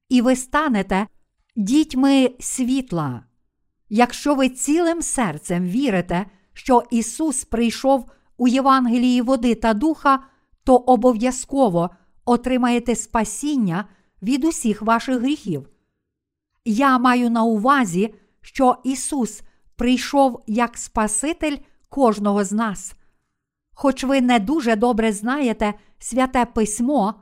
[0.10, 1.08] і ви станете
[1.56, 3.24] дітьми світла.
[3.90, 10.20] Якщо ви цілим серцем вірите, що Ісус прийшов у Євангелії води та духа,
[10.64, 11.90] то обов'язково
[12.26, 13.86] отримаєте спасіння
[14.22, 15.70] від усіх ваших гріхів.
[16.66, 19.42] Я маю на увазі, що Ісус
[19.76, 21.58] прийшов як Спаситель
[21.90, 22.96] кожного з нас.
[23.74, 27.14] Хоч ви не дуже добре знаєте святе письмо,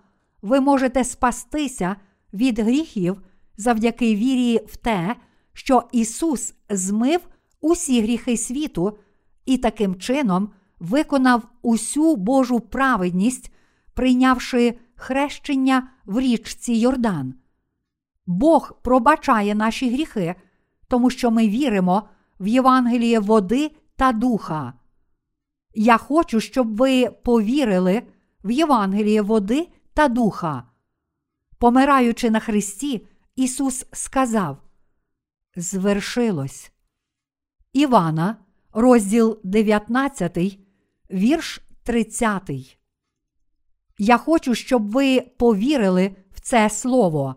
[0.42, 1.96] ви можете спастися
[2.34, 3.22] від гріхів
[3.58, 5.16] завдяки вірі в те,
[5.54, 7.22] що Ісус змив
[7.62, 8.98] усі гріхи світу
[9.46, 10.50] і таким чином
[10.80, 13.52] виконав усю Божу праведність,
[13.94, 17.34] прийнявши хрещення в річці Йордан.
[18.26, 20.36] Бог пробачає наші гріхи,
[20.88, 22.04] тому що ми віримо
[22.40, 24.74] в Євангеліє води та духа.
[25.74, 28.04] Я хочу, щоб ви повірили
[28.44, 30.64] в Євангеліє води та духа.
[31.58, 34.58] Помираючи на Христі, Ісус сказав:
[35.56, 36.72] Звершилось.
[37.74, 38.38] Івана,
[38.74, 40.60] розділ 19,
[41.12, 42.78] вірш 30.
[43.98, 47.36] Я хочу, щоб ви повірили в це слово.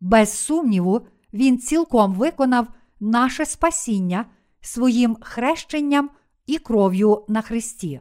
[0.00, 2.68] Без сумніву, Він цілком виконав
[3.00, 4.26] наше спасіння
[4.60, 6.10] своїм хрещенням
[6.46, 8.00] і кров'ю на Христі.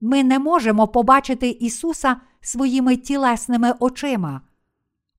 [0.00, 4.40] Ми не можемо побачити Ісуса своїми тілесними очима,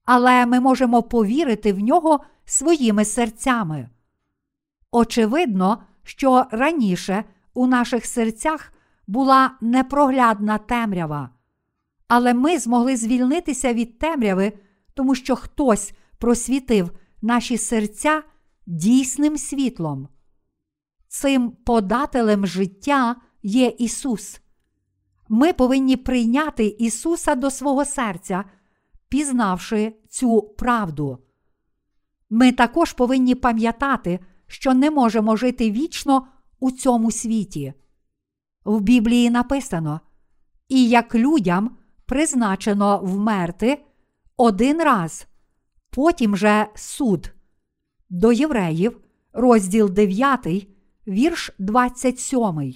[0.05, 3.89] але ми можемо повірити в нього своїми серцями.
[4.91, 7.23] Очевидно, що раніше
[7.53, 8.73] у наших серцях
[9.07, 11.29] була непроглядна темрява,
[12.07, 14.53] але ми змогли звільнитися від темряви,
[14.93, 18.23] тому що хтось просвітив наші серця
[18.65, 20.07] дійсним світлом.
[21.09, 24.41] Цим подателем життя є Ісус.
[25.29, 28.43] Ми повинні прийняти Ісуса до свого серця,
[29.09, 31.17] пізнавши цю правду.
[32.29, 36.27] Ми також повинні пам'ятати, що не можемо жити вічно
[36.59, 37.73] у цьому світі.
[38.65, 40.01] В Біблії написано:
[40.67, 43.85] і як людям призначено вмерти
[44.37, 45.27] один раз,
[45.89, 47.33] потім же суд.
[48.09, 49.01] До євреїв,
[49.33, 50.67] розділ 9,
[51.09, 52.73] вірш 27.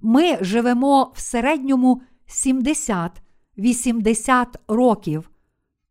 [0.00, 5.30] Ми живемо в середньому 70-80 років,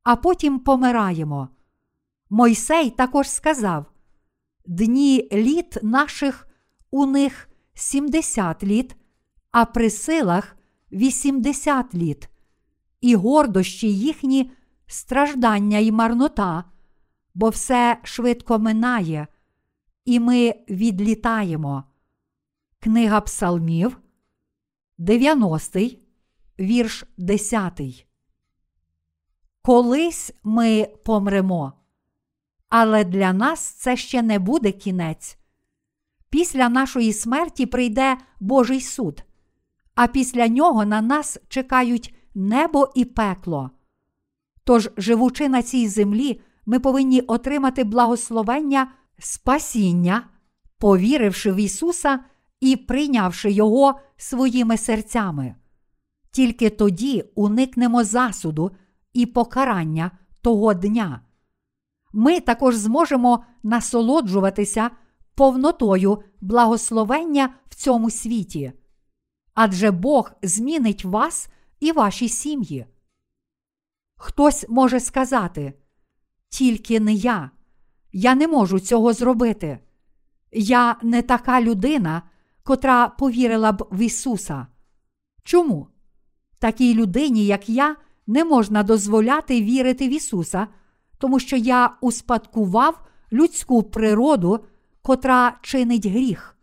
[0.03, 1.49] а потім помираємо.
[2.29, 3.85] Мойсей також сказав:
[4.65, 6.47] Дні літ наших
[6.91, 8.95] у них 70 літ,
[9.51, 10.57] а при силах
[10.91, 12.29] 80 літ,
[13.01, 14.51] і гордощі їхні
[14.87, 16.63] страждання і марнота,
[17.33, 19.27] бо все швидко минає,
[20.05, 21.83] і ми відлітаємо.
[22.79, 23.97] Книга Псалмів,
[24.97, 25.79] 90,
[26.59, 28.07] вірш 10.
[29.61, 31.73] Колись ми помремо.
[32.69, 35.37] Але для нас це ще не буде кінець.
[36.29, 39.23] Після нашої смерті прийде Божий суд,
[39.95, 43.71] а після нього на нас чекають небо і пекло.
[44.63, 50.29] Тож, живучи на цій землі, ми повинні отримати благословення спасіння,
[50.77, 52.19] повіривши в Ісуса
[52.59, 55.55] і прийнявши Його своїми серцями.
[56.31, 58.71] Тільки тоді уникнемо засуду
[59.13, 60.11] і покарання
[60.41, 61.21] того дня.
[62.13, 64.91] Ми також зможемо насолоджуватися
[65.35, 68.73] повнотою благословення в цьому світі.
[69.53, 71.49] Адже Бог змінить вас
[71.79, 72.85] і ваші сім'ї.
[74.15, 75.73] Хтось може сказати,
[76.49, 77.51] тільки не я,
[78.13, 79.79] я не можу цього зробити.
[80.51, 82.21] Я не така людина,
[82.63, 84.67] котра повірила б в Ісуса.
[85.43, 85.87] Чому?
[86.59, 87.95] Такій людині, як я,
[88.27, 90.67] не можна дозволяти вірити в Ісуса,
[91.17, 94.65] тому що я успадкував людську природу,
[95.01, 96.57] котра чинить гріх.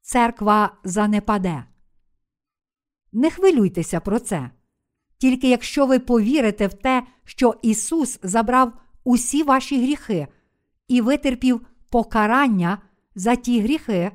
[0.00, 1.64] Церква занепаде.
[3.12, 4.50] Не хвилюйтеся про це.
[5.18, 8.72] Тільки якщо ви повірите в те, що Ісус забрав
[9.04, 10.28] усі ваші гріхи
[10.92, 12.78] і витерпів покарання
[13.14, 14.12] за ті гріхи,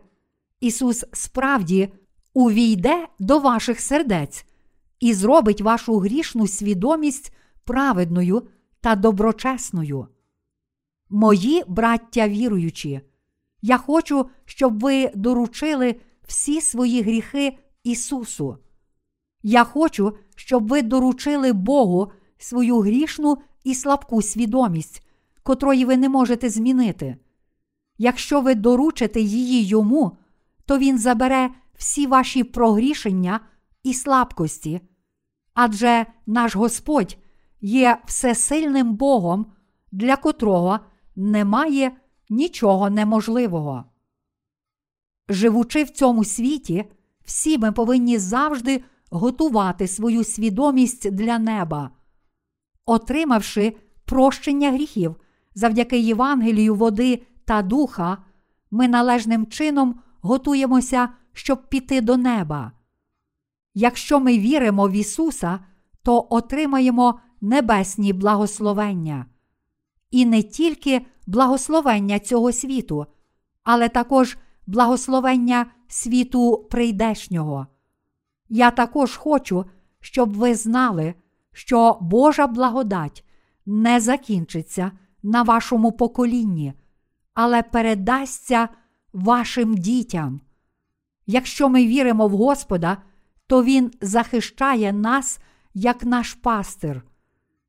[0.60, 1.94] Ісус справді
[2.34, 4.46] увійде до ваших сердець
[5.00, 7.34] і зробить вашу грішну свідомість
[7.66, 8.48] праведною
[8.82, 10.08] та доброчесною.
[11.10, 13.02] Мої браття віруючі,
[13.62, 15.96] я хочу, щоб ви доручили
[16.28, 18.58] всі свої гріхи Ісусу.
[19.44, 25.07] Я хочу, щоб ви доручили Богу свою грішну і слабку свідомість,
[25.48, 27.18] котрої ви не можете змінити.
[27.98, 30.18] Якщо ви доручите її йому,
[30.66, 33.40] то Він забере всі ваші прогрішення
[33.84, 34.82] і слабкості.
[35.54, 37.18] Адже наш Господь
[37.62, 39.46] є всесильним Богом,
[39.92, 40.80] для котрого
[41.16, 41.92] немає
[42.30, 43.86] нічого неможливого.
[45.30, 46.86] Живучи в цьому світі,
[47.26, 51.92] всі ми повинні завжди готувати свою свідомість для неба,
[52.86, 55.16] отримавши прощення гріхів
[55.58, 58.18] завдяки Євангелію води та духа,
[58.72, 62.72] ми належним чином готуємося, щоб піти до неба.
[63.74, 65.60] Якщо ми віримо в Ісуса,
[66.04, 69.26] то отримаємо небесні благословення.
[70.12, 73.06] І не тільки благословення цього світу,
[73.64, 74.38] але також
[74.68, 77.68] благословення світу прийдешнього.
[78.50, 79.66] Я також хочу,
[80.00, 81.14] щоб ви знали,
[81.54, 83.26] що Божа благодать
[83.66, 84.92] не закінчиться
[85.24, 86.74] на вашому поколінні,
[87.34, 88.70] але передасться
[89.14, 90.42] вашим дітям.
[91.26, 92.98] Якщо ми віримо в Господа,
[93.48, 95.40] то Він захищає нас
[95.74, 97.04] як наш пастир.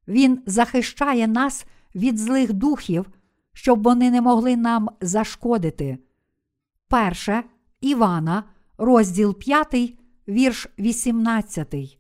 [0.09, 3.11] Він захищає нас від злих духів,
[3.53, 5.99] щоб вони не могли нам зашкодити.
[6.89, 7.45] Перше
[7.81, 8.45] Івана,
[8.79, 11.99] розділ 5, вірш 18.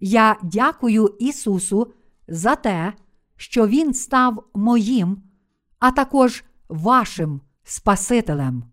[0.00, 1.92] Я дякую Ісусу
[2.28, 2.92] за те,
[3.42, 5.22] що Він став моїм,
[5.78, 8.64] а також вашим Спасителем.